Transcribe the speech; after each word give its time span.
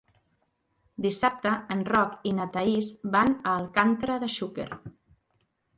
Dissabte 1.05 1.51
en 1.75 1.85
Roc 1.91 2.27
i 2.31 2.33
na 2.41 2.49
Thaís 2.57 2.91
van 3.19 3.37
a 3.37 3.55
Alcàntera 3.61 4.19
de 4.27 4.33
Xúquer. 4.39 4.69